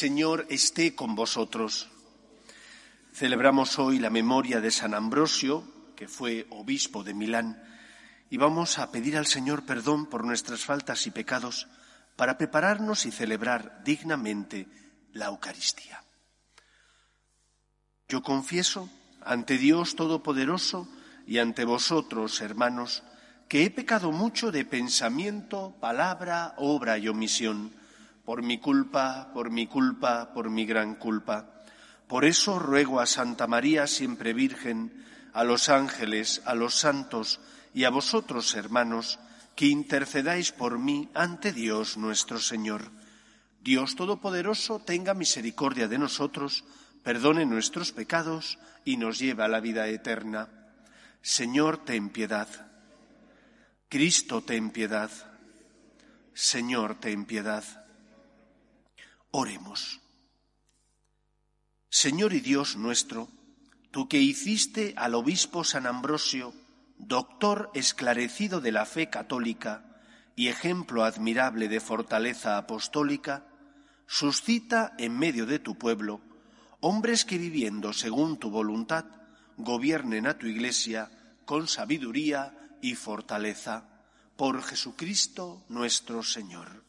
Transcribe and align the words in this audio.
Señor 0.00 0.46
esté 0.48 0.94
con 0.94 1.14
vosotros. 1.14 1.90
Celebramos 3.12 3.78
hoy 3.78 3.98
la 3.98 4.08
memoria 4.08 4.62
de 4.62 4.70
San 4.70 4.94
Ambrosio, 4.94 5.62
que 5.94 6.08
fue 6.08 6.46
obispo 6.48 7.04
de 7.04 7.12
Milán, 7.12 7.62
y 8.30 8.36
vamos 8.36 8.78
a 8.78 8.92
pedir 8.92 9.16
al 9.16 9.26
Señor 9.26 9.64
perdón 9.64 10.06
por 10.06 10.24
nuestras 10.24 10.64
faltas 10.64 11.06
y 11.08 11.10
pecados 11.10 11.66
para 12.14 12.38
prepararnos 12.38 13.04
y 13.04 13.10
celebrar 13.10 13.82
dignamente 13.84 14.68
la 15.12 15.26
Eucaristía. 15.26 16.02
Yo 18.08 18.22
confieso 18.22 18.88
ante 19.22 19.58
Dios 19.58 19.96
Todopoderoso 19.96 20.88
y 21.26 21.38
ante 21.38 21.64
vosotros, 21.64 22.40
hermanos, 22.40 23.02
que 23.48 23.64
he 23.64 23.70
pecado 23.70 24.12
mucho 24.12 24.52
de 24.52 24.64
pensamiento, 24.64 25.74
palabra, 25.80 26.54
obra 26.56 26.98
y 26.98 27.08
omisión, 27.08 27.72
por 28.24 28.42
mi 28.42 28.58
culpa, 28.58 29.32
por 29.34 29.50
mi 29.50 29.66
culpa, 29.66 30.32
por 30.32 30.50
mi 30.50 30.66
gran 30.66 30.94
culpa. 30.94 31.62
Por 32.06 32.24
eso 32.24 32.60
ruego 32.60 33.00
a 33.00 33.06
Santa 33.06 33.48
María, 33.48 33.88
siempre 33.88 34.34
Virgen, 34.34 35.04
a 35.32 35.42
los 35.42 35.68
ángeles, 35.68 36.42
a 36.44 36.54
los 36.54 36.76
santos 36.76 37.40
y 37.74 37.84
a 37.84 37.90
vosotros, 37.90 38.54
hermanos, 38.54 39.18
que 39.54 39.66
intercedáis 39.66 40.52
por 40.52 40.78
mí 40.78 41.08
ante 41.14 41.52
Dios 41.52 41.96
nuestro 41.96 42.38
Señor. 42.38 42.90
Dios 43.62 43.94
Todopoderoso 43.94 44.78
tenga 44.80 45.14
misericordia 45.14 45.86
de 45.86 45.98
nosotros, 45.98 46.64
perdone 47.02 47.44
nuestros 47.46 47.92
pecados 47.92 48.58
y 48.84 48.96
nos 48.96 49.18
lleve 49.18 49.44
a 49.44 49.48
la 49.48 49.60
vida 49.60 49.86
eterna. 49.88 50.48
Señor, 51.22 51.84
ten 51.84 52.08
piedad. 52.08 52.48
Cristo, 53.88 54.42
ten 54.42 54.70
piedad. 54.70 55.10
Señor, 56.32 56.98
ten 56.98 57.26
piedad. 57.26 57.64
Oremos. 59.30 60.00
Señor 61.90 62.32
y 62.32 62.40
Dios 62.40 62.76
nuestro, 62.76 63.28
tú 63.90 64.08
que 64.08 64.18
hiciste 64.18 64.94
al 64.96 65.14
obispo 65.14 65.64
San 65.64 65.86
Ambrosio, 65.86 66.54
doctor 67.06 67.70
esclarecido 67.74 68.60
de 68.60 68.72
la 68.72 68.86
fe 68.86 69.08
católica 69.08 69.84
y 70.36 70.48
ejemplo 70.48 71.04
admirable 71.04 71.68
de 71.68 71.80
fortaleza 71.80 72.56
apostólica, 72.56 73.44
suscita 74.06 74.94
en 74.98 75.18
medio 75.18 75.46
de 75.46 75.58
tu 75.58 75.76
pueblo 75.76 76.20
hombres 76.80 77.24
que 77.24 77.38
viviendo 77.38 77.92
según 77.92 78.38
tu 78.38 78.50
voluntad 78.50 79.04
gobiernen 79.56 80.26
a 80.26 80.38
tu 80.38 80.46
iglesia 80.46 81.10
con 81.44 81.68
sabiduría 81.68 82.54
y 82.80 82.94
fortaleza. 82.94 83.86
Por 84.36 84.62
Jesucristo 84.62 85.64
nuestro 85.68 86.22
Señor. 86.22 86.84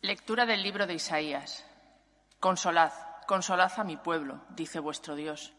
Lectura 0.00 0.46
del 0.46 0.62
libro 0.62 0.86
de 0.86 0.94
Isaías. 0.94 1.64
Consolad, 2.40 2.92
consolad 3.26 3.72
a 3.78 3.84
mi 3.84 3.96
pueblo, 3.96 4.40
dice 4.50 4.80
vuestro 4.80 5.14
Dios. 5.14 5.54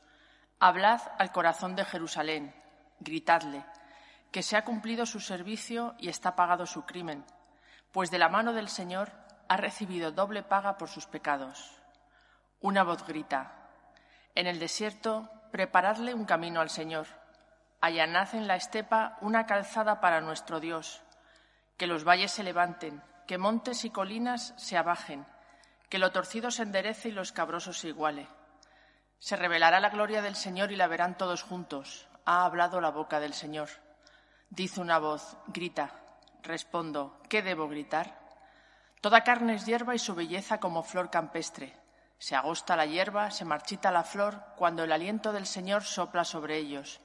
Hablad 0.59 1.01
al 1.17 1.31
corazón 1.31 1.75
de 1.75 1.85
Jerusalén, 1.85 2.55
gritadle, 2.99 3.65
que 4.31 4.43
se 4.43 4.57
ha 4.57 4.63
cumplido 4.63 5.05
su 5.05 5.19
servicio 5.19 5.95
y 5.97 6.09
está 6.09 6.35
pagado 6.35 6.65
su 6.65 6.85
crimen, 6.85 7.25
pues 7.91 8.11
de 8.11 8.19
la 8.19 8.29
mano 8.29 8.53
del 8.53 8.69
Señor 8.69 9.11
ha 9.47 9.57
recibido 9.57 10.11
doble 10.11 10.43
paga 10.43 10.77
por 10.77 10.89
sus 10.89 11.07
pecados. 11.07 11.71
Una 12.59 12.83
voz 12.83 13.05
grita, 13.05 13.53
en 14.33 14.47
el 14.47 14.59
desierto, 14.59 15.29
preparadle 15.51 16.13
un 16.13 16.25
camino 16.25 16.61
al 16.61 16.69
Señor, 16.69 17.07
allanad 17.81 18.33
en 18.35 18.47
la 18.47 18.55
estepa 18.55 19.17
una 19.21 19.45
calzada 19.45 20.01
para 20.01 20.21
nuestro 20.21 20.59
Dios, 20.59 21.01
que 21.77 21.87
los 21.87 22.03
valles 22.03 22.31
se 22.31 22.43
levanten, 22.43 23.01
que 23.27 23.37
montes 23.37 23.85
y 23.85 23.89
colinas 23.89 24.53
se 24.57 24.77
abajen, 24.77 25.25
que 25.95 26.00
lo 26.00 26.11
torcido 26.11 26.51
se 26.51 26.63
enderece 26.63 27.07
y 27.07 27.13
lo 27.13 27.22
escabroso 27.22 27.72
se 27.72 27.88
iguale. 27.88 28.28
Se 29.17 29.38
revelará 29.38 29.79
la 29.79 29.91
gloria 29.91 30.22
del 30.22 30.35
Señor 30.35 30.73
y 30.73 30.75
la 30.75 30.88
verán 30.88 31.17
todos 31.17 31.41
juntos. 31.41 32.09
Ha 32.25 32.44
hablado 32.44 32.81
la 32.81 32.91
boca 32.91 33.22
del 33.22 33.33
Señor. 33.33 33.69
Dice 34.50 34.81
una 34.81 35.00
voz, 35.00 35.38
grita. 35.47 35.91
Respondo, 36.44 37.22
¿qué 37.29 37.41
debo 37.41 37.69
gritar? 37.69 38.19
Toda 39.00 39.23
carne 39.23 39.55
es 39.55 39.66
hierba 39.66 39.95
y 39.95 40.00
su 40.00 40.16
belleza 40.16 40.59
como 40.59 40.84
flor 40.84 41.09
campestre. 41.09 41.73
Se 42.17 42.35
agosta 42.35 42.75
la 42.75 42.85
hierba, 42.85 43.31
se 43.31 43.45
marchita 43.45 43.89
la 43.89 44.03
flor, 44.03 44.44
cuando 44.57 44.84
el 44.84 44.91
aliento 44.91 45.31
del 45.31 45.45
Señor 45.45 45.85
sopla 45.85 46.25
sobre 46.25 46.57
ellos. 46.57 47.00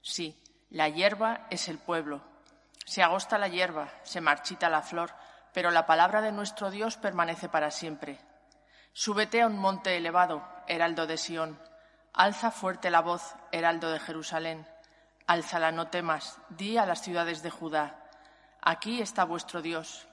Sí, 0.00 0.42
la 0.68 0.88
hierba 0.88 1.46
es 1.48 1.68
el 1.68 1.78
pueblo. 1.78 2.24
Se 2.86 3.04
agosta 3.04 3.38
la 3.38 3.46
hierba, 3.46 3.92
se 4.02 4.20
marchita 4.20 4.68
la 4.68 4.82
flor, 4.82 5.14
pero 5.52 5.70
la 5.70 5.86
palabra 5.86 6.20
de 6.22 6.32
nuestro 6.32 6.72
Dios 6.72 6.96
permanece 6.96 7.48
para 7.48 7.70
siempre. 7.70 8.18
Súbete 8.94 9.40
a 9.40 9.46
un 9.46 9.58
monte 9.58 9.96
elevado, 9.96 10.46
heraldo 10.68 11.06
de 11.06 11.16
Sión. 11.16 11.58
Alza 12.12 12.50
fuerte 12.50 12.90
la 12.90 13.00
voz, 13.00 13.34
heraldo 13.50 13.90
de 13.90 13.98
Jerusalén. 13.98 14.66
Álzala, 15.26 15.72
no 15.72 15.88
temas, 15.88 16.38
di 16.50 16.76
a 16.76 16.84
las 16.84 17.00
ciudades 17.00 17.42
de 17.42 17.48
Judá. 17.48 18.10
Aquí 18.60 19.00
está 19.00 19.24
vuestro 19.24 19.62
Dios. 19.62 20.06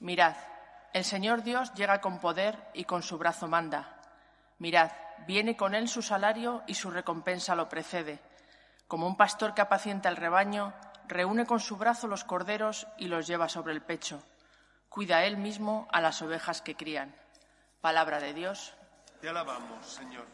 Mirad, 0.00 0.34
el 0.92 1.04
Señor 1.04 1.44
Dios 1.44 1.72
llega 1.74 2.00
con 2.00 2.18
poder 2.18 2.58
y 2.74 2.82
con 2.82 3.04
su 3.04 3.16
brazo 3.16 3.46
manda. 3.46 4.00
Mirad, 4.58 4.90
viene 5.28 5.56
con 5.56 5.76
él 5.76 5.88
su 5.88 6.02
salario 6.02 6.64
y 6.66 6.74
su 6.74 6.90
recompensa 6.90 7.54
lo 7.54 7.68
precede. 7.68 8.18
Como 8.88 9.06
un 9.06 9.16
pastor 9.16 9.54
que 9.54 9.62
apacienta 9.62 10.08
el 10.08 10.16
rebaño, 10.16 10.74
reúne 11.06 11.46
con 11.46 11.60
su 11.60 11.76
brazo 11.76 12.08
los 12.08 12.24
corderos 12.24 12.88
y 12.98 13.06
los 13.06 13.28
lleva 13.28 13.48
sobre 13.48 13.72
el 13.72 13.82
pecho. 13.82 14.20
Cuida 14.88 15.24
él 15.24 15.36
mismo 15.36 15.86
a 15.92 16.00
las 16.00 16.22
ovejas 16.22 16.60
que 16.60 16.74
crían. 16.74 17.14
Palabra 17.86 18.18
de 18.18 18.34
Dios. 18.34 18.74
Te 19.20 19.28
alabamos, 19.28 19.86
Señor. 19.86 20.26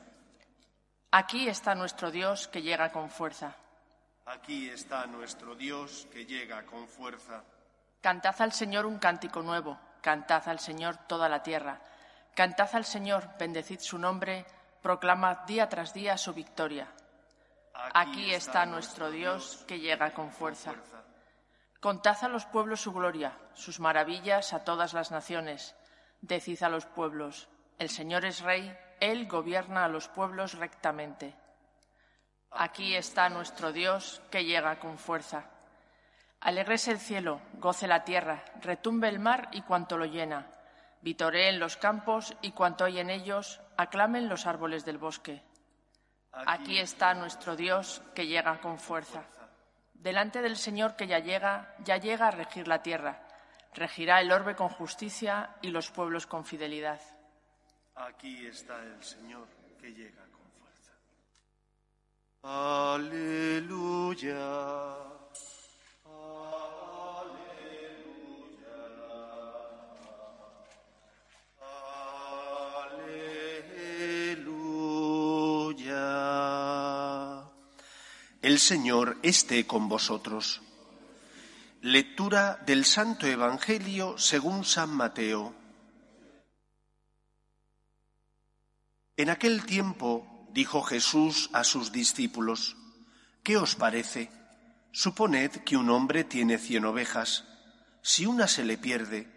Aquí 1.11 1.49
está 1.51 1.75
nuestro 1.75 2.11
Dios 2.11 2.49
que 2.49 2.63
llega 2.63 2.91
con 2.91 3.11
fuerza. 3.11 3.55
Aquí 4.25 4.71
está 4.71 5.05
nuestro 5.05 5.55
Dios 5.55 6.09
que 6.11 6.25
llega 6.25 6.65
con 6.65 6.89
fuerza. 6.89 7.45
Cantad 8.01 8.41
al 8.41 8.53
Señor 8.53 8.87
un 8.87 8.99
cántico 8.99 9.43
nuevo, 9.43 9.79
cantad 10.01 10.49
al 10.49 10.61
Señor 10.61 10.97
toda 11.07 11.29
la 11.29 11.43
tierra. 11.43 11.79
Cantad 12.35 12.75
al 12.75 12.87
Señor, 12.87 13.29
bendecid 13.39 13.81
su 13.81 13.99
nombre, 13.99 14.47
proclamad 14.81 15.41
día 15.41 15.69
tras 15.69 15.93
día 15.93 16.17
su 16.17 16.33
victoria. 16.33 16.89
Aquí 17.93 18.33
está 18.33 18.65
nuestro 18.65 19.11
Dios 19.11 19.63
que 19.69 19.79
llega 19.79 20.15
con 20.15 20.33
fuerza. 20.33 20.73
Contad 21.81 22.17
a 22.23 22.29
los 22.29 22.47
pueblos 22.47 22.81
su 22.81 22.95
gloria, 22.95 23.37
sus 23.53 23.79
maravillas 23.79 24.55
a 24.55 24.65
todas 24.65 24.95
las 24.95 25.11
naciones. 25.11 25.75
Decid 26.23 26.63
a 26.63 26.69
los 26.69 26.87
pueblos, 26.87 27.49
el 27.79 27.89
Señor 27.89 28.25
es 28.25 28.41
Rey, 28.41 28.73
Él 29.01 29.27
gobierna 29.27 29.85
a 29.85 29.89
los 29.89 30.07
pueblos 30.07 30.55
rectamente. 30.55 31.35
Aquí 32.53 32.95
está 32.95 33.29
nuestro 33.29 33.73
Dios 33.73 34.23
que 34.31 34.45
llega 34.45 34.79
con 34.79 34.99
fuerza. 34.99 35.51
Alegrese 36.41 36.93
el 36.93 37.01
cielo, 37.01 37.41
goce 37.55 37.89
la 37.89 38.05
tierra, 38.05 38.45
retumbe 38.61 39.09
el 39.09 39.19
mar 39.19 39.49
y 39.51 39.63
cuanto 39.63 39.99
lo 39.99 40.05
llena. 40.05 40.47
Vitoreen 41.01 41.59
los 41.59 41.77
campos 41.77 42.37
y 42.41 42.53
cuanto 42.53 42.85
hay 42.85 43.01
en 43.01 43.11
ellos, 43.11 43.61
aclamen 43.77 44.29
los 44.29 44.47
árboles 44.47 44.85
del 44.85 44.99
bosque. 44.99 45.43
Aquí 46.33 46.79
está 46.79 47.15
nuestro 47.15 47.57
Dios 47.57 48.01
que 48.15 48.29
llega 48.29 48.61
con 48.61 48.79
fuerza. 48.79 49.25
Delante 49.95 50.41
del 50.41 50.57
Señor 50.57 50.95
que 50.95 51.09
ya 51.09 51.19
llega, 51.19 51.75
ya 51.85 51.97
llega 51.97 52.29
a 52.29 52.31
regir 52.31 52.69
la 52.69 52.81
tierra 52.81 53.27
regirá 53.75 54.21
el 54.21 54.31
orbe 54.33 54.55
con 54.55 54.69
justicia 54.69 55.57
y 55.63 55.69
los 55.69 55.91
pueblos 55.91 56.27
con 56.27 56.45
fidelidad. 56.45 57.01
Aquí 57.95 58.47
está 58.47 58.83
el 58.83 59.03
Señor 59.03 59.47
que 59.81 59.93
llega 59.93 60.25
con 60.31 60.51
fuerza. 60.59 60.93
Aleluya. 62.95 64.37
Aleluya. 66.05 66.53
Aleluya. 75.73 75.93
El 78.41 78.59
Señor 78.59 79.19
esté 79.23 79.67
con 79.67 79.89
vosotros 79.89 80.63
Lectura 81.85 82.61
del 82.65 82.85
Santo 82.85 83.27
Evangelio 83.27 84.17
según 84.17 84.65
San 84.65 84.91
Mateo. 84.91 85.53
En 89.17 89.31
aquel 89.31 89.67
tiempo 89.67 90.47
dijo 90.53 90.83
Jesús 90.83 91.51
a 91.53 91.65
sus 91.65 91.91
discípulos, 91.91 92.77
¿qué 93.43 93.57
os 93.57 93.75
parece? 93.75 94.31
Suponed 94.93 95.51
que 95.65 95.77
un 95.77 95.91
hombre 95.91 96.23
tiene 96.23 96.59
cien 96.59 96.85
ovejas. 96.85 97.49
Si 98.01 98.27
una 98.27 98.47
se 98.47 98.65
le 98.65 98.79
pierde, 98.79 99.29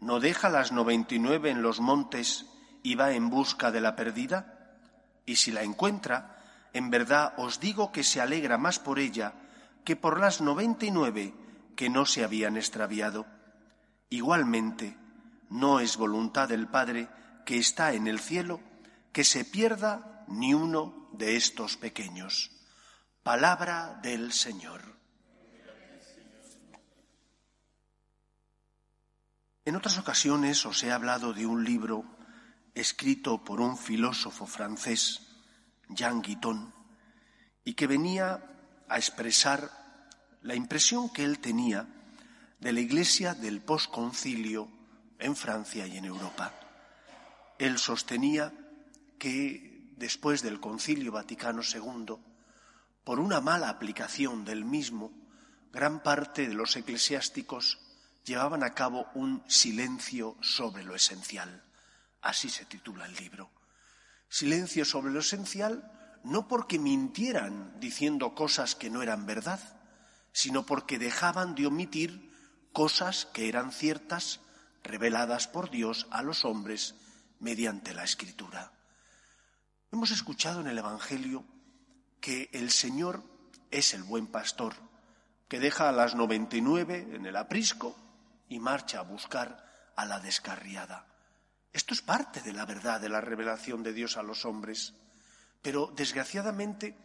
¿no 0.00 0.20
deja 0.20 0.48
las 0.48 0.72
noventa 0.72 1.14
y 1.14 1.18
nueve 1.18 1.50
en 1.50 1.60
los 1.60 1.80
montes 1.80 2.46
y 2.82 2.94
va 2.94 3.12
en 3.12 3.28
busca 3.28 3.70
de 3.70 3.82
la 3.82 3.94
perdida? 3.94 4.78
Y 5.26 5.36
si 5.36 5.52
la 5.52 5.64
encuentra, 5.64 6.70
en 6.72 6.88
verdad 6.88 7.34
os 7.36 7.60
digo 7.60 7.92
que 7.92 8.04
se 8.04 8.22
alegra 8.22 8.56
más 8.56 8.78
por 8.78 8.98
ella 8.98 9.34
que 9.84 9.96
por 9.96 10.18
las 10.18 10.40
noventa 10.40 10.86
y 10.86 10.90
nueve 10.90 11.34
que 11.80 11.88
no 11.88 12.04
se 12.04 12.24
habían 12.24 12.58
extraviado. 12.58 13.26
Igualmente, 14.10 14.98
no 15.48 15.80
es 15.80 15.96
voluntad 15.96 16.46
del 16.46 16.68
Padre 16.68 17.08
que 17.46 17.56
está 17.56 17.94
en 17.94 18.06
el 18.06 18.20
cielo 18.20 18.60
que 19.14 19.24
se 19.24 19.46
pierda 19.46 20.26
ni 20.28 20.52
uno 20.52 21.08
de 21.14 21.36
estos 21.36 21.78
pequeños. 21.78 22.50
Palabra 23.22 23.98
del 24.02 24.34
Señor. 24.34 24.82
En 29.64 29.74
otras 29.74 29.96
ocasiones 29.96 30.66
os 30.66 30.82
he 30.82 30.92
hablado 30.92 31.32
de 31.32 31.46
un 31.46 31.64
libro 31.64 32.04
escrito 32.74 33.42
por 33.42 33.62
un 33.62 33.78
filósofo 33.78 34.44
francés 34.44 35.34
Jean 35.88 36.20
Guiton, 36.20 36.74
y 37.64 37.72
que 37.72 37.86
venía 37.86 38.44
a 38.86 38.98
expresar 38.98 39.79
la 40.42 40.54
impresión 40.54 41.10
que 41.10 41.24
él 41.24 41.38
tenía 41.38 41.86
de 42.58 42.72
la 42.72 42.80
Iglesia 42.80 43.34
del 43.34 43.60
posconcilio 43.60 44.68
en 45.18 45.36
Francia 45.36 45.86
y 45.86 45.96
en 45.96 46.04
Europa. 46.04 46.54
Él 47.58 47.78
sostenía 47.78 48.52
que 49.18 49.92
después 49.96 50.42
del 50.42 50.60
Concilio 50.60 51.12
Vaticano 51.12 51.62
II, 51.62 52.16
por 53.04 53.20
una 53.20 53.40
mala 53.40 53.68
aplicación 53.68 54.44
del 54.44 54.64
mismo, 54.64 55.12
gran 55.72 56.02
parte 56.02 56.48
de 56.48 56.54
los 56.54 56.76
eclesiásticos 56.76 57.78
llevaban 58.24 58.62
a 58.62 58.74
cabo 58.74 59.06
un 59.14 59.42
silencio 59.46 60.36
sobre 60.40 60.84
lo 60.84 60.94
esencial. 60.94 61.62
Así 62.22 62.48
se 62.48 62.64
titula 62.64 63.06
el 63.06 63.14
libro 63.14 63.50
silencio 64.30 64.84
sobre 64.84 65.12
lo 65.12 65.20
esencial, 65.20 65.90
no 66.22 66.48
porque 66.48 66.78
mintieran 66.78 67.78
diciendo 67.80 68.34
cosas 68.34 68.74
que 68.74 68.88
no 68.88 69.02
eran 69.02 69.26
verdad, 69.26 69.60
sino 70.32 70.66
porque 70.66 70.98
dejaban 70.98 71.54
de 71.54 71.66
omitir 71.66 72.30
cosas 72.72 73.26
que 73.26 73.48
eran 73.48 73.72
ciertas, 73.72 74.40
reveladas 74.82 75.48
por 75.48 75.70
Dios 75.70 76.06
a 76.10 76.22
los 76.22 76.44
hombres 76.44 76.94
mediante 77.38 77.94
la 77.94 78.04
Escritura. 78.04 78.72
Hemos 79.92 80.10
escuchado 80.10 80.60
en 80.60 80.68
el 80.68 80.78
Evangelio 80.78 81.44
que 82.20 82.48
el 82.52 82.70
Señor 82.70 83.24
es 83.70 83.94
el 83.94 84.02
buen 84.02 84.26
pastor, 84.26 84.74
que 85.48 85.58
deja 85.58 85.88
a 85.88 85.92
las 85.92 86.14
noventa 86.14 86.56
y 86.56 86.60
nueve 86.60 87.08
en 87.12 87.26
el 87.26 87.36
aprisco 87.36 87.96
y 88.48 88.60
marcha 88.60 89.00
a 89.00 89.02
buscar 89.02 89.92
a 89.96 90.04
la 90.04 90.20
descarriada. 90.20 91.06
Esto 91.72 91.94
es 91.94 92.02
parte 92.02 92.40
de 92.40 92.52
la 92.52 92.66
verdad 92.66 93.00
de 93.00 93.08
la 93.08 93.20
revelación 93.20 93.82
de 93.82 93.92
Dios 93.92 94.16
a 94.16 94.22
los 94.22 94.44
hombres. 94.44 94.94
Pero, 95.62 95.92
desgraciadamente, 95.94 96.96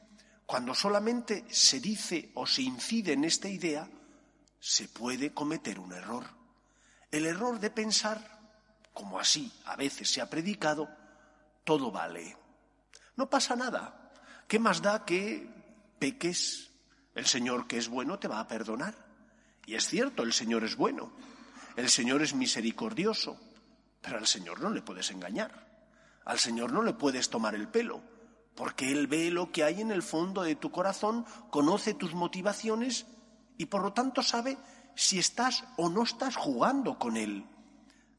cuando 0.45 0.75
solamente 0.75 1.45
se 1.49 1.79
dice 1.79 2.31
o 2.35 2.45
se 2.45 2.61
incide 2.61 3.13
en 3.13 3.23
esta 3.23 3.47
idea, 3.47 3.89
se 4.59 4.87
puede 4.87 5.33
cometer 5.33 5.79
un 5.79 5.93
error. 5.93 6.25
El 7.11 7.25
error 7.25 7.59
de 7.59 7.71
pensar, 7.71 8.19
como 8.93 9.19
así 9.19 9.51
a 9.65 9.75
veces 9.75 10.09
se 10.09 10.21
ha 10.21 10.29
predicado, 10.29 10.89
todo 11.63 11.91
vale. 11.91 12.37
No 13.15 13.29
pasa 13.29 13.55
nada. 13.55 14.11
¿Qué 14.47 14.59
más 14.59 14.81
da 14.81 15.05
que 15.05 15.49
peques? 15.97 16.71
El 17.15 17.25
Señor 17.25 17.67
que 17.67 17.77
es 17.77 17.87
bueno 17.87 18.19
te 18.19 18.27
va 18.27 18.39
a 18.39 18.47
perdonar. 18.47 18.93
Y 19.65 19.75
es 19.75 19.87
cierto, 19.87 20.23
el 20.23 20.33
Señor 20.33 20.63
es 20.63 20.75
bueno. 20.75 21.11
El 21.75 21.89
Señor 21.89 22.21
es 22.21 22.35
misericordioso. 22.35 23.39
Pero 24.01 24.17
al 24.17 24.27
Señor 24.27 24.61
no 24.61 24.69
le 24.69 24.83
puedes 24.83 25.09
engañar. 25.09 25.65
Al 26.25 26.37
Señor 26.37 26.71
no 26.71 26.83
le 26.83 26.93
puedes 26.93 27.29
tomar 27.29 27.55
el 27.55 27.67
pelo, 27.67 28.01
porque 28.55 28.91
Él 28.91 29.07
ve 29.07 29.29
lo 29.31 29.51
que 29.51 29.63
hay 29.63 29.81
en 29.81 29.91
el 29.91 30.01
fondo 30.01 30.41
de 30.41 30.55
tu 30.55 30.71
corazón, 30.71 31.25
conoce 31.49 31.93
tus 31.93 32.13
motivaciones 32.13 33.05
y 33.57 33.65
por 33.65 33.83
lo 33.83 33.93
tanto 33.93 34.23
sabe 34.23 34.57
si 34.95 35.19
estás 35.19 35.65
o 35.77 35.89
no 35.89 36.03
estás 36.03 36.35
jugando 36.35 36.97
con 36.97 37.17
Él. 37.17 37.45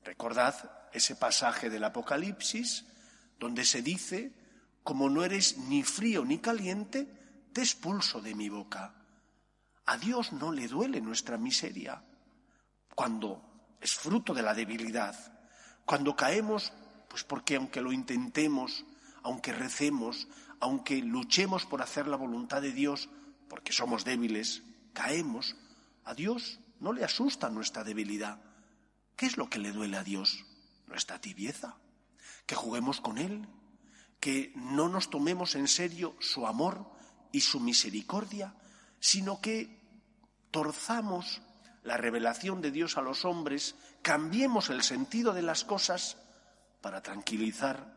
Recordad 0.05 0.89
ese 0.93 1.17
pasaje 1.17 1.71
del 1.71 1.85
Apocalipsis 1.85 2.87
donde 3.39 3.65
se 3.65 3.83
dice, 3.83 4.33
como 4.83 5.09
no 5.09 5.25
eres 5.25 5.59
ni 5.59 5.83
frío 5.83 6.25
ni 6.25 6.39
caliente, 6.39 7.09
te 7.53 7.63
expulso 7.63 8.21
de 8.21 8.35
mi 8.35 8.49
boca. 8.49 8.95
A 9.87 9.97
Dios 9.97 10.33
no 10.33 10.53
le 10.53 10.69
duele 10.69 11.01
nuestra 11.01 11.39
miseria 11.39 12.03
cuando 12.95 13.77
es 13.81 13.95
fruto 13.95 14.35
de 14.35 14.43
la 14.43 14.55
debilidad. 14.55 15.15
Cuando 15.85 16.17
caemos, 16.17 16.73
pues 17.09 17.25
porque 17.25 17.57
aunque 17.57 17.81
lo 17.81 17.93
intentemos, 17.93 18.85
aunque 19.27 19.53
recemos, 19.53 20.29
aunque 20.61 21.03
luchemos 21.03 21.67
por 21.67 21.83
hacer 21.83 22.07
la 22.07 22.17
voluntad 22.17 22.63
de 22.63 22.71
Dios, 22.71 23.09
porque 23.49 23.73
somos 23.73 24.05
débiles, 24.05 24.63
caemos, 24.93 25.57
a 26.05 26.15
Dios 26.15 26.61
no 26.79 26.93
le 26.93 27.03
asusta 27.03 27.51
nuestra 27.51 27.83
debilidad. 27.83 28.41
¿Qué 29.17 29.27
es 29.27 29.37
lo 29.37 29.51
que 29.51 29.59
le 29.59 29.73
duele 29.73 29.97
a 29.97 30.05
Dios? 30.05 30.45
Nuestra 30.87 31.21
tibieza. 31.21 31.77
Que 32.47 32.55
juguemos 32.55 33.01
con 33.01 33.19
Él, 33.19 33.49
que 34.21 34.53
no 34.55 34.89
nos 34.89 35.11
tomemos 35.11 35.57
en 35.57 35.67
serio 35.67 36.15
su 36.21 36.47
amor 36.47 36.89
y 37.33 37.41
su 37.41 37.59
misericordia, 37.59 38.55
sino 39.01 39.41
que 39.41 39.77
torzamos 40.53 41.43
la 41.83 41.97
revelación 41.97 42.63
de 42.63 42.71
Dios 42.71 42.97
a 42.97 43.03
los 43.03 43.25
hombres, 43.25 43.75
cambiemos 44.03 44.71
el 44.71 44.85
sentido 44.85 45.33
de 45.33 45.43
las 45.43 45.65
cosas 45.65 46.17
para 46.81 47.03
tranquilizar 47.03 47.96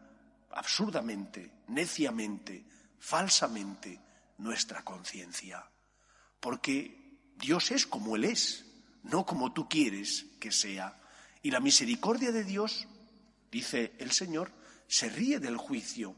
absurdamente, 0.51 1.51
neciamente, 1.67 2.65
falsamente 2.99 3.99
nuestra 4.37 4.83
conciencia. 4.83 5.65
Porque 6.39 7.19
Dios 7.37 7.71
es 7.71 7.85
como 7.85 8.15
Él 8.15 8.25
es, 8.25 8.65
no 9.03 9.25
como 9.25 9.53
tú 9.53 9.67
quieres 9.67 10.25
que 10.39 10.51
sea. 10.51 10.99
Y 11.41 11.51
la 11.51 11.59
misericordia 11.59 12.31
de 12.31 12.43
Dios, 12.43 12.87
dice 13.51 13.93
el 13.99 14.11
Señor, 14.11 14.51
se 14.87 15.09
ríe 15.09 15.39
del 15.39 15.57
juicio. 15.57 16.15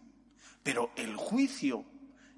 Pero 0.63 0.91
el 0.95 1.15
juicio 1.15 1.85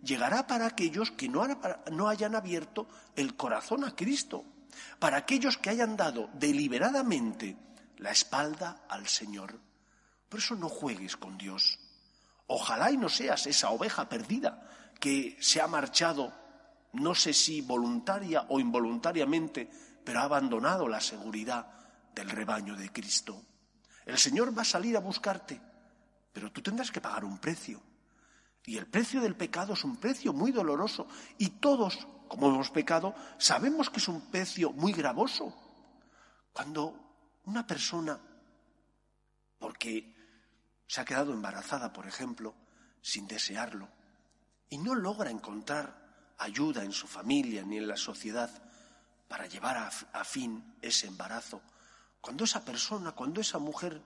llegará 0.01 0.47
para 0.47 0.65
aquellos 0.65 1.11
que 1.11 1.29
no, 1.29 1.45
no 1.91 2.07
hayan 2.09 2.35
abierto 2.35 2.87
el 3.15 3.35
corazón 3.35 3.83
a 3.83 3.95
Cristo 3.95 4.45
para 4.99 5.17
aquellos 5.17 5.57
que 5.57 5.69
hayan 5.69 5.97
dado 5.97 6.29
deliberadamente 6.33 7.57
la 7.97 8.11
espalda 8.11 8.85
al 8.89 9.07
Señor. 9.07 9.59
Por 10.29 10.39
eso 10.39 10.55
no 10.55 10.69
juegues 10.69 11.15
con 11.15 11.37
Dios. 11.37 11.79
Ojalá 12.47 12.91
y 12.91 12.97
no 12.97 13.09
seas 13.09 13.47
esa 13.47 13.69
oveja 13.71 14.07
perdida 14.09 14.69
que 14.99 15.37
se 15.39 15.61
ha 15.61 15.67
marchado, 15.67 16.33
no 16.93 17.15
sé 17.15 17.33
si 17.33 17.61
voluntaria 17.61 18.45
o 18.49 18.59
involuntariamente, 18.59 19.69
pero 20.03 20.19
ha 20.19 20.23
abandonado 20.23 20.87
la 20.87 21.01
seguridad 21.01 21.67
del 22.13 22.29
rebaño 22.29 22.75
de 22.75 22.91
Cristo. 22.91 23.41
El 24.05 24.17
Señor 24.17 24.55
va 24.55 24.61
a 24.61 24.65
salir 24.65 24.95
a 24.97 24.99
buscarte, 24.99 25.59
pero 26.31 26.51
tú 26.51 26.61
tendrás 26.61 26.91
que 26.91 27.01
pagar 27.01 27.25
un 27.25 27.39
precio. 27.39 27.81
Y 28.65 28.77
el 28.77 28.87
precio 28.87 29.21
del 29.21 29.35
pecado 29.35 29.73
es 29.73 29.83
un 29.83 29.97
precio 29.97 30.31
muy 30.31 30.51
doloroso 30.51 31.07
y 31.37 31.49
todos 31.49 32.07
como 32.33 32.49
hemos 32.49 32.71
pecado, 32.71 33.13
sabemos 33.37 33.91
que 33.91 33.99
es 33.99 34.07
un 34.07 34.21
precio 34.31 34.71
muy 34.71 34.91
gravoso. 34.91 35.53
Cuando 36.51 36.95
una 37.45 37.67
persona, 37.67 38.19
porque 39.59 40.15
se 40.87 41.01
ha 41.01 41.05
quedado 41.05 41.33
embarazada, 41.33 41.93
por 41.93 42.07
ejemplo, 42.07 42.55
sin 43.01 43.27
desearlo, 43.27 43.89
y 44.69 44.77
no 44.77 44.95
logra 44.95 45.29
encontrar 45.29 46.03
ayuda 46.37 46.83
en 46.83 46.91
su 46.91 47.07
familia 47.07 47.63
ni 47.63 47.77
en 47.77 47.87
la 47.87 47.97
sociedad 47.97 48.49
para 49.27 49.47
llevar 49.47 49.77
a, 49.77 50.23
fin 50.23 50.75
ese 50.81 51.07
embarazo, 51.07 51.61
cuando 52.21 52.43
esa 52.43 52.63
persona, 52.63 53.13
cuando 53.13 53.41
esa 53.41 53.59
mujer 53.59 54.01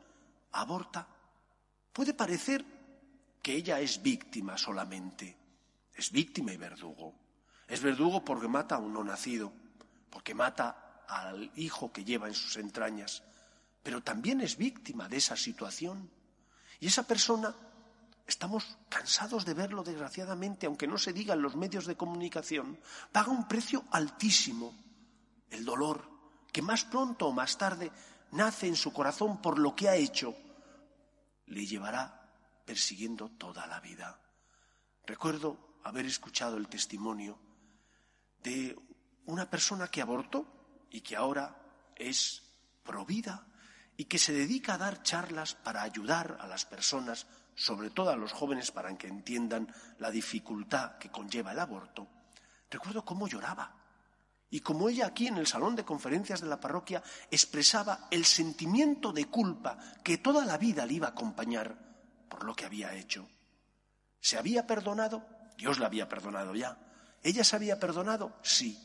aborta, 0.53 1.07
puede 1.91 2.13
parecer 2.13 2.63
que 3.41 3.53
ella 3.53 3.79
es 3.79 4.01
víctima 4.01 4.57
solamente, 4.57 5.38
es 5.93 6.12
víctima 6.12 6.53
y 6.53 6.57
verdugo. 6.57 7.13
Es 7.67 7.81
verdugo 7.81 8.24
porque 8.24 8.48
mata 8.48 8.75
a 8.75 8.79
un 8.79 8.93
no 8.93 9.03
nacido, 9.03 9.51
porque 10.10 10.34
mata 10.34 11.03
al 11.07 11.51
hijo 11.55 11.91
que 11.91 12.05
lleva 12.05 12.27
en 12.27 12.34
sus 12.34 12.55
entrañas, 12.57 13.24
pero 13.84 14.01
también 14.01 14.41
es 14.41 14.57
víctima 14.57 15.10
de 15.10 15.17
esa 15.17 15.36
situación. 15.36 16.10
Y 16.79 16.88
esa 16.88 17.03
persona 17.03 17.55
estamos 18.27 18.77
cansados 18.89 19.46
de 19.46 19.53
verlo 19.53 19.84
desgraciadamente, 19.84 20.65
aunque 20.65 20.88
no 20.88 20.98
se 20.98 21.13
diga 21.13 21.34
en 21.34 21.41
los 21.41 21.55
medios 21.55 21.86
de 21.86 21.96
comunicación, 21.96 22.79
paga 23.12 23.31
un 23.31 23.48
precio 23.48 23.86
altísimo, 23.91 24.74
el 25.50 25.63
dolor, 25.63 26.10
que 26.51 26.62
más 26.62 26.84
pronto 26.86 27.27
o 27.27 27.31
más 27.31 27.57
tarde 27.57 27.91
nace 28.31 28.67
en 28.67 28.75
su 28.75 28.91
corazón 28.91 29.41
por 29.41 29.57
lo 29.57 29.75
que 29.75 29.89
ha 29.89 29.96
hecho, 29.96 30.36
le 31.46 31.65
llevará 31.65 32.29
persiguiendo 32.65 33.29
toda 33.29 33.65
la 33.65 33.79
vida. 33.79 34.19
Recuerdo 35.05 35.79
haber 35.84 36.05
escuchado 36.05 36.57
el 36.57 36.67
testimonio 36.67 37.39
de 38.43 38.77
una 39.25 39.50
persona 39.50 39.88
que 39.88 40.01
abortó 40.01 40.46
y 40.91 41.01
que 41.01 41.15
ahora 41.15 41.55
es 41.96 42.43
provida 42.84 43.48
y 43.98 44.06
que 44.06 44.20
se 44.20 44.32
dedica 44.32 44.75
a 44.75 44.77
dar 44.77 45.01
charlas 45.01 45.56
para 45.56 45.82
ayudar 45.82 46.38
a 46.39 46.48
las 46.48 46.66
personas, 46.66 47.25
sobre 47.56 47.89
todo 47.89 48.12
a 48.12 48.16
los 48.16 48.32
jóvenes, 48.32 48.72
para 48.72 48.96
que 48.96 49.08
entiendan 49.08 49.74
la 49.98 50.12
dificultad 50.12 50.98
que 51.00 51.10
conlleva 51.10 51.51
el 51.51 51.60
aborto. 51.60 52.08
Recuerdo 52.70 53.04
cómo 53.04 53.27
lloraba 53.27 53.75
y 54.50 54.62
como 54.62 54.88
ella 54.88 55.08
aquí 55.08 55.27
en 55.27 55.38
el 55.38 55.48
salón 55.48 55.75
de 55.75 55.84
conferencias 55.84 56.42
de 56.42 56.48
la 56.48 56.60
parroquia 56.60 57.04
expresaba 57.32 58.08
el 58.12 58.24
sentimiento 58.24 59.12
de 59.12 59.25
culpa 59.25 59.77
que 60.04 60.20
toda 60.20 60.46
la 60.46 60.58
vida 60.58 60.86
le 60.86 60.94
iba 60.94 61.08
a 61.08 61.12
acompañar 61.12 61.75
por 62.30 62.44
lo 62.44 62.56
que 62.56 62.66
había 62.66 62.94
hecho. 62.94 63.27
¿Se 64.22 64.38
había 64.38 64.68
perdonado? 64.68 65.27
Dios 65.58 65.80
la 65.80 65.88
había 65.88 66.08
perdonado 66.08 66.54
ya. 66.56 66.77
¿Ella 67.24 67.44
se 67.44 67.56
había 67.56 67.80
perdonado? 67.80 68.38
Sí, 68.44 68.80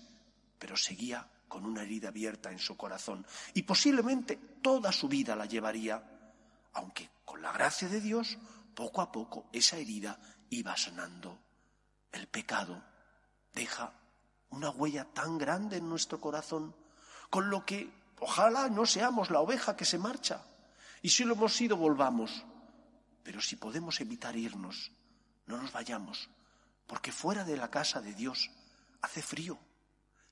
pero 0.58 0.76
seguía 0.76 1.28
con 1.52 1.66
una 1.66 1.82
herida 1.82 2.08
abierta 2.08 2.50
en 2.50 2.58
su 2.58 2.78
corazón 2.78 3.26
y 3.52 3.64
posiblemente 3.64 4.36
toda 4.62 4.90
su 4.90 5.06
vida 5.06 5.36
la 5.36 5.44
llevaría, 5.44 6.02
aunque 6.72 7.10
con 7.26 7.42
la 7.42 7.52
gracia 7.52 7.90
de 7.90 8.00
Dios, 8.00 8.38
poco 8.74 9.02
a 9.02 9.12
poco 9.12 9.50
esa 9.52 9.76
herida 9.76 10.18
iba 10.48 10.74
sanando. 10.78 11.38
El 12.10 12.26
pecado 12.26 12.82
deja 13.52 13.92
una 14.48 14.70
huella 14.70 15.04
tan 15.12 15.36
grande 15.36 15.76
en 15.76 15.90
nuestro 15.90 16.22
corazón, 16.22 16.74
con 17.28 17.50
lo 17.50 17.66
que 17.66 17.92
ojalá 18.20 18.70
no 18.70 18.86
seamos 18.86 19.28
la 19.28 19.40
oveja 19.40 19.76
que 19.76 19.84
se 19.84 19.98
marcha. 19.98 20.42
Y 21.02 21.10
si 21.10 21.22
lo 21.22 21.34
hemos 21.34 21.54
sido, 21.54 21.76
volvamos. 21.76 22.46
Pero 23.22 23.42
si 23.42 23.56
podemos 23.56 24.00
evitar 24.00 24.36
irnos, 24.36 24.90
no 25.44 25.58
nos 25.58 25.70
vayamos, 25.70 26.30
porque 26.86 27.12
fuera 27.12 27.44
de 27.44 27.58
la 27.58 27.70
casa 27.70 28.00
de 28.00 28.14
Dios 28.14 28.50
hace 29.02 29.20
frío, 29.20 29.58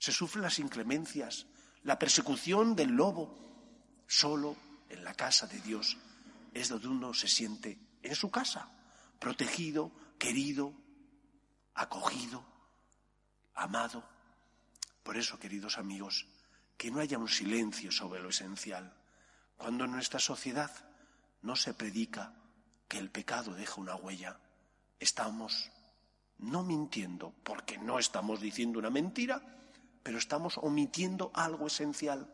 se 0.00 0.10
sufren 0.10 0.42
las 0.42 0.58
inclemencias, 0.58 1.46
la 1.84 1.98
persecución 1.98 2.74
del 2.74 2.90
lobo. 2.90 3.38
Solo 4.08 4.56
en 4.88 5.04
la 5.04 5.14
casa 5.14 5.46
de 5.46 5.60
Dios 5.60 5.96
es 6.52 6.68
donde 6.70 6.88
uno 6.88 7.14
se 7.14 7.28
siente 7.28 7.78
en 8.02 8.16
su 8.16 8.30
casa, 8.30 8.68
protegido, 9.20 9.92
querido, 10.18 10.72
acogido 11.74 12.44
amado. 13.54 14.02
Por 15.02 15.16
eso, 15.16 15.38
queridos 15.38 15.76
amigos, 15.76 16.26
que 16.76 16.90
no 16.90 17.00
haya 17.00 17.18
un 17.18 17.28
silencio 17.28 17.92
sobre 17.92 18.22
lo 18.22 18.30
esencial. 18.30 18.96
Cuando 19.56 19.84
en 19.84 19.92
nuestra 19.92 20.18
sociedad 20.18 20.72
no 21.42 21.54
se 21.56 21.74
predica 21.74 22.34
que 22.88 22.98
el 22.98 23.10
pecado 23.10 23.52
deja 23.52 23.80
una 23.80 23.96
huella, 23.96 24.40
estamos 24.98 25.70
no 26.38 26.64
mintiendo, 26.64 27.34
porque 27.44 27.76
no 27.76 27.98
estamos 27.98 28.40
diciendo 28.40 28.78
una 28.78 28.88
mentira, 28.88 29.59
pero 30.02 30.18
estamos 30.18 30.58
omitiendo 30.58 31.30
algo 31.34 31.66
esencial 31.66 32.32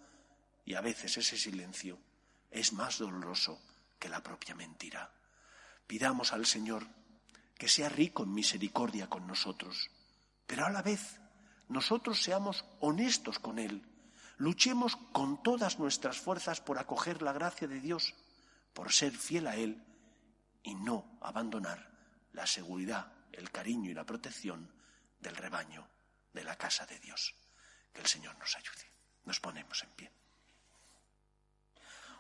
y 0.64 0.74
a 0.74 0.80
veces 0.80 1.16
ese 1.16 1.36
silencio 1.36 1.98
es 2.50 2.72
más 2.72 2.98
doloroso 2.98 3.60
que 3.98 4.08
la 4.08 4.22
propia 4.22 4.54
mentira. 4.54 5.12
Pidamos 5.86 6.32
al 6.32 6.46
Señor 6.46 6.86
que 7.56 7.68
sea 7.68 7.88
rico 7.88 8.24
en 8.24 8.34
misericordia 8.34 9.08
con 9.08 9.26
nosotros, 9.26 9.90
pero 10.46 10.66
a 10.66 10.70
la 10.70 10.82
vez 10.82 11.20
nosotros 11.68 12.22
seamos 12.22 12.64
honestos 12.80 13.38
con 13.38 13.58
Él, 13.58 13.82
luchemos 14.36 14.96
con 15.12 15.42
todas 15.42 15.78
nuestras 15.78 16.18
fuerzas 16.18 16.60
por 16.60 16.78
acoger 16.78 17.22
la 17.22 17.32
gracia 17.32 17.66
de 17.66 17.80
Dios, 17.80 18.14
por 18.72 18.92
ser 18.92 19.12
fiel 19.12 19.46
a 19.46 19.56
Él 19.56 19.82
y 20.62 20.74
no 20.74 21.18
abandonar 21.20 21.90
la 22.32 22.46
seguridad, 22.46 23.12
el 23.32 23.50
cariño 23.50 23.90
y 23.90 23.94
la 23.94 24.04
protección 24.04 24.70
del 25.20 25.36
rebaño 25.36 25.88
de 26.32 26.44
la 26.44 26.56
casa 26.56 26.84
de 26.86 26.98
Dios. 26.98 27.34
Que 27.96 28.02
el 28.02 28.06
Señor 28.06 28.36
nos 28.38 28.54
ayude. 28.54 28.84
Nos 29.24 29.40
ponemos 29.40 29.82
en 29.82 29.90
pie. 29.96 30.12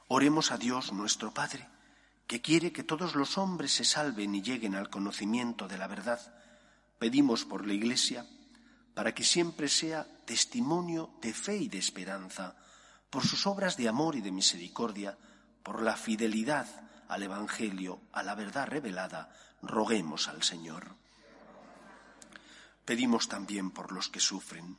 Oremos 0.08 0.50
a 0.50 0.56
Dios 0.56 0.90
nuestro 0.92 1.34
Padre, 1.34 1.68
que 2.26 2.40
quiere 2.40 2.72
que 2.72 2.82
todos 2.82 3.14
los 3.14 3.36
hombres 3.36 3.72
se 3.72 3.84
salven 3.84 4.34
y 4.34 4.40
lleguen 4.40 4.74
al 4.74 4.88
conocimiento 4.88 5.68
de 5.68 5.76
la 5.76 5.86
verdad 5.86 6.20
Pedimos 6.98 7.44
por 7.44 7.66
la 7.66 7.74
Iglesia 7.74 8.26
para 8.94 9.14
que 9.14 9.24
siempre 9.24 9.68
sea 9.68 10.06
testimonio 10.24 11.10
de 11.20 11.34
fe 11.34 11.56
y 11.58 11.68
de 11.68 11.76
esperanza, 11.76 12.56
por 13.10 13.26
sus 13.26 13.46
obras 13.46 13.76
de 13.76 13.88
amor 13.88 14.16
y 14.16 14.22
de 14.22 14.32
misericordia, 14.32 15.18
por 15.62 15.82
la 15.82 15.96
fidelidad 15.96 16.66
al 17.08 17.22
Evangelio, 17.22 18.00
a 18.12 18.22
la 18.22 18.34
verdad 18.34 18.66
revelada, 18.66 19.30
roguemos 19.60 20.28
al 20.28 20.42
Señor. 20.42 20.96
Pedimos 22.86 23.28
también 23.28 23.70
por 23.70 23.92
los 23.92 24.08
que 24.08 24.20
sufren, 24.20 24.78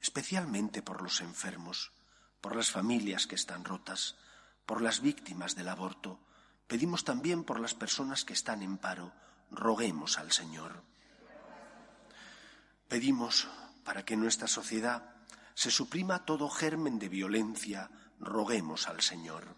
especialmente 0.00 0.82
por 0.82 1.02
los 1.02 1.20
enfermos, 1.20 1.92
por 2.40 2.54
las 2.54 2.70
familias 2.70 3.26
que 3.26 3.34
están 3.34 3.64
rotas, 3.64 4.16
por 4.66 4.82
las 4.82 5.00
víctimas 5.00 5.56
del 5.56 5.68
aborto. 5.68 6.20
Pedimos 6.66 7.04
también 7.04 7.44
por 7.44 7.60
las 7.60 7.74
personas 7.74 8.24
que 8.24 8.34
están 8.34 8.62
en 8.62 8.76
paro, 8.76 9.12
roguemos 9.50 10.18
al 10.18 10.32
Señor. 10.32 10.82
Pedimos 12.88 13.48
para 13.84 14.04
que 14.04 14.14
en 14.14 14.20
nuestra 14.20 14.48
sociedad 14.48 15.14
se 15.54 15.70
suprima 15.70 16.24
todo 16.24 16.50
germen 16.50 16.98
de 16.98 17.08
violencia, 17.08 17.90
roguemos 18.20 18.88
al 18.88 19.00
Señor. 19.00 19.56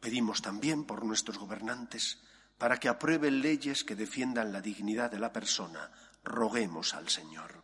Pedimos 0.00 0.42
también 0.42 0.84
por 0.84 1.04
nuestros 1.04 1.38
gobernantes 1.38 2.20
para 2.58 2.78
que 2.78 2.88
aprueben 2.88 3.40
leyes 3.40 3.84
que 3.84 3.96
defiendan 3.96 4.52
la 4.52 4.60
dignidad 4.60 5.10
de 5.10 5.18
la 5.18 5.32
persona, 5.32 5.90
roguemos 6.22 6.94
al 6.94 7.08
Señor. 7.08 7.63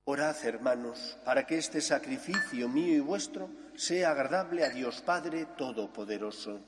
Orad, 0.11 0.35
hermanos, 0.43 1.17
para 1.23 1.47
que 1.47 1.57
este 1.57 1.79
sacrificio 1.79 2.67
mío 2.67 2.97
y 2.97 2.99
vuestro 2.99 3.49
sea 3.77 4.11
agradable 4.11 4.65
a 4.65 4.69
Dios 4.69 5.01
Padre 5.01 5.45
Todopoderoso. 5.57 6.59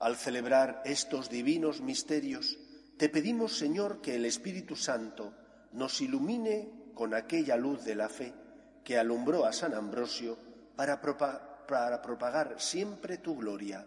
Al 0.00 0.16
celebrar 0.16 0.82
estos 0.84 1.30
divinos 1.30 1.80
misterios, 1.80 2.58
te 2.98 3.08
pedimos, 3.08 3.56
Señor, 3.56 4.00
que 4.00 4.16
el 4.16 4.24
Espíritu 4.24 4.74
Santo 4.74 5.32
nos 5.70 6.00
ilumine 6.00 6.90
con 6.92 7.14
aquella 7.14 7.56
luz 7.56 7.84
de 7.84 7.94
la 7.94 8.08
fe 8.08 8.34
que 8.82 8.98
alumbró 8.98 9.46
a 9.46 9.52
San 9.52 9.74
Ambrosio 9.74 10.36
para, 10.74 11.00
propagar 11.00 12.56
siempre 12.58 13.18
tu 13.18 13.36
gloria. 13.36 13.86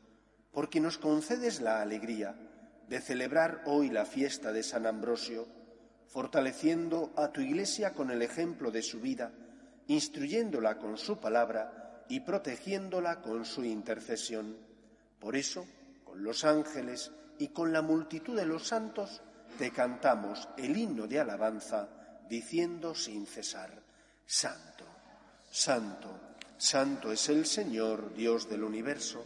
porque 0.51 0.79
nos 0.79 0.97
concedes 0.97 1.61
la 1.61 1.81
alegría 1.81 2.35
de 2.87 2.99
celebrar 2.99 3.61
hoy 3.65 3.89
la 3.89 4.05
fiesta 4.05 4.51
de 4.51 4.63
San 4.63 4.85
Ambrosio, 4.85 5.47
fortaleciendo 6.07 7.13
a 7.15 7.29
tu 7.29 7.39
Iglesia 7.39 7.93
con 7.93 8.11
el 8.11 8.21
ejemplo 8.21 8.69
de 8.69 8.81
su 8.81 8.99
vida, 8.99 9.31
instruyéndola 9.87 10.77
con 10.77 10.97
su 10.97 11.17
palabra 11.17 12.03
y 12.09 12.19
protegiéndola 12.19 13.21
con 13.21 13.45
su 13.45 13.63
intercesión. 13.63 14.57
Por 15.19 15.37
eso, 15.37 15.65
con 16.03 16.21
los 16.23 16.43
ángeles 16.43 17.11
y 17.39 17.49
con 17.49 17.71
la 17.71 17.81
multitud 17.81 18.35
de 18.35 18.45
los 18.45 18.67
santos, 18.67 19.21
te 19.57 19.71
cantamos 19.71 20.49
el 20.57 20.75
himno 20.75 21.07
de 21.07 21.19
alabanza, 21.19 21.87
diciendo 22.27 22.93
sin 22.93 23.25
cesar, 23.25 23.81
Santo, 24.25 24.85
Santo, 25.49 26.09
Santo 26.57 27.11
es 27.11 27.29
el 27.29 27.45
Señor, 27.45 28.13
Dios 28.13 28.49
del 28.49 28.63
universo, 28.63 29.25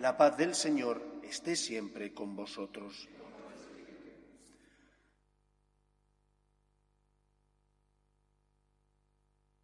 la 0.00 0.16
paz 0.16 0.36
del 0.36 0.54
Señor 0.54 1.02
esté 1.22 1.56
siempre 1.56 2.12
con 2.12 2.36
vosotros. 2.36 3.08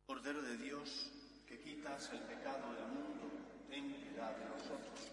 Cordero 0.06 0.42
de 0.42 0.56
Dios, 0.56 1.10
que 1.46 1.60
quitas 1.60 2.12
el 2.12 2.20
pecado 2.20 2.74
del 2.74 2.86
mundo, 2.88 3.30
ten 3.68 3.92
piedad 3.94 4.36
de 4.36 4.44
nosotros. 4.46 5.12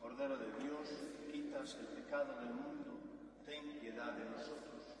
Cordero 0.00 0.36
de 0.36 0.62
Dios, 0.62 0.88
que 1.16 1.32
quitas 1.32 1.74
el 1.76 1.86
pecado 1.86 2.40
del 2.40 2.54
mundo, 2.54 2.98
ten 3.46 3.78
piedad 3.80 4.12
de 4.12 4.24
nosotros. 4.24 4.96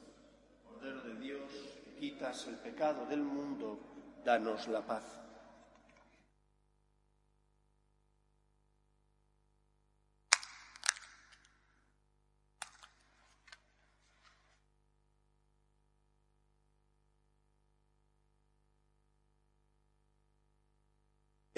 Cordero 0.66 1.02
de 1.02 1.14
Dios, 1.16 1.50
que 1.84 1.94
quitas 2.00 2.46
el 2.46 2.56
pecado 2.56 3.04
del 3.06 3.22
mundo, 3.22 3.78
danos 4.24 4.68
la 4.68 4.86
paz. 4.86 5.21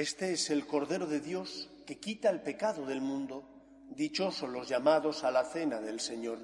Este 0.05 0.35
es 0.35 0.51
el 0.51 0.67
Cordero 0.67 1.07
de 1.07 1.19
Dios 1.19 1.71
que 1.87 1.99
quita 1.99 2.29
el 2.29 2.43
pecado 2.43 2.85
del 2.85 3.01
mundo. 3.01 3.43
Dichosos 3.89 4.51
los 4.51 4.69
llamados 4.69 5.25
a 5.25 5.31
la 5.31 5.47
cena 5.47 5.81
del 5.81 5.99
Señor. 5.99 6.41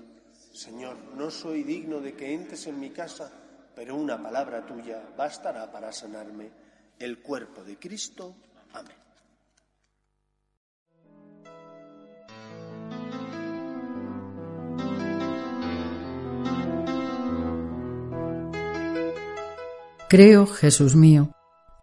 Señor, 0.51 0.97
no 1.15 1.31
soy 1.31 1.63
digno 1.63 2.01
de 2.01 2.15
que 2.15 2.33
entres 2.33 2.67
en 2.69 2.81
mi 2.81 2.89
casa, 2.89 3.31
pero 3.77 3.97
una 3.97 4.17
palabra 4.23 4.65
tuya 4.65 5.03
bastará 5.15 5.71
para 5.71 5.93
sanarme. 5.93 6.51
El 6.99 7.21
cuerpo 7.21 7.63
de 7.63 7.79
Cristo. 7.79 8.35
Amén. 8.73 8.97
Creo, 20.09 20.47
Jesús 20.47 20.97
mío, 20.97 21.35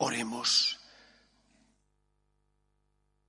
Oremos. 0.00 0.78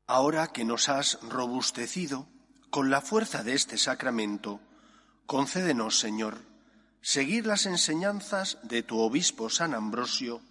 Ahora 0.05 0.47
que 0.53 0.65
nos 0.65 0.87
has 0.87 1.19
robustecido 1.23 2.27
con 2.69 2.91
la 2.91 3.01
fuerza 3.01 3.43
de 3.43 3.53
este 3.55 3.77
sacramento, 3.79 4.61
concédenos, 5.25 5.99
Señor, 5.99 6.37
seguir 7.01 7.47
las 7.47 7.65
enseñanzas 7.65 8.59
de 8.61 8.83
tu 8.83 8.99
obispo 8.99 9.49
San 9.49 9.73
Ambrosio 9.73 10.41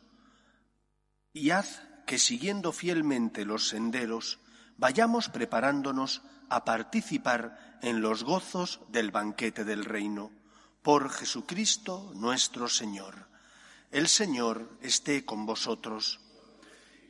y 1.32 1.50
haz 1.50 1.82
que 2.04 2.18
siguiendo 2.18 2.72
fielmente 2.72 3.44
los 3.44 3.68
senderos 3.68 4.40
vayamos 4.76 5.28
preparándonos 5.28 6.22
a 6.48 6.64
participar 6.64 7.78
en 7.80 8.00
los 8.00 8.24
gozos 8.24 8.80
del 8.88 9.12
banquete 9.12 9.64
del 9.64 9.84
reino. 9.84 10.32
Por 10.82 11.10
Jesucristo 11.10 12.10
nuestro 12.16 12.68
Señor. 12.68 13.28
El 13.90 14.08
Señor 14.08 14.68
esté 14.82 15.24
con 15.24 15.46
vosotros. 15.46 16.20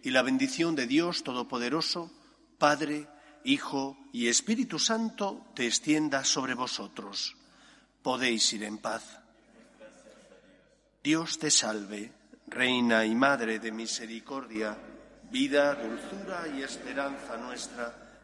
Y 0.02 0.10
la 0.10 0.22
bendición 0.22 0.76
de 0.76 0.86
Dios 0.86 1.24
Todopoderoso, 1.24 2.12
Padre, 2.56 3.08
Hijo 3.44 3.98
y 4.12 4.28
Espíritu 4.28 4.78
Santo, 4.78 5.44
te 5.54 5.66
extienda 5.66 6.24
sobre 6.24 6.54
vosotros. 6.54 7.36
Podéis 8.02 8.52
ir 8.52 8.62
en 8.62 8.78
paz. 8.78 9.18
Dios 11.02 11.38
te 11.38 11.50
salve, 11.50 12.12
Reina 12.46 13.04
y 13.04 13.14
Madre 13.14 13.58
de 13.58 13.72
Misericordia, 13.72 14.78
vida, 15.30 15.74
dulzura 15.74 16.46
y 16.56 16.62
esperanza 16.62 17.36
nuestra. 17.38 18.20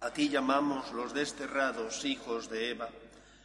A 0.00 0.10
ti 0.10 0.30
llamamos 0.30 0.92
los 0.92 1.12
desterrados 1.12 2.04
hijos 2.04 2.48
de 2.48 2.70
Eva. 2.70 2.88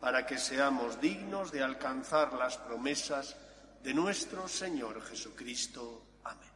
para 0.00 0.26
que 0.26 0.38
seamos 0.38 1.00
dignos 1.00 1.50
de 1.52 1.62
alcanzar 1.62 2.32
las 2.34 2.56
promesas 2.58 3.36
de 3.82 3.94
nuestro 3.94 4.48
Señor 4.48 5.02
Jesucristo. 5.02 6.20
Amén. 6.24 6.55